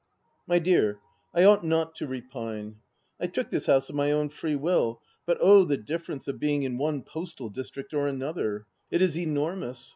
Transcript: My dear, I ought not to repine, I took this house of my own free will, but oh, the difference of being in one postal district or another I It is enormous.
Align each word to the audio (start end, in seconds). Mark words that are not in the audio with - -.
My 0.47 0.57
dear, 0.57 0.97
I 1.31 1.43
ought 1.43 1.63
not 1.63 1.93
to 1.97 2.07
repine, 2.07 2.77
I 3.19 3.27
took 3.27 3.51
this 3.51 3.67
house 3.67 3.87
of 3.87 3.93
my 3.93 4.09
own 4.11 4.29
free 4.29 4.55
will, 4.55 4.99
but 5.27 5.37
oh, 5.39 5.63
the 5.63 5.77
difference 5.77 6.27
of 6.27 6.39
being 6.39 6.63
in 6.63 6.79
one 6.79 7.03
postal 7.03 7.49
district 7.49 7.93
or 7.93 8.07
another 8.07 8.65
I 8.91 8.95
It 8.95 9.03
is 9.03 9.15
enormous. 9.15 9.89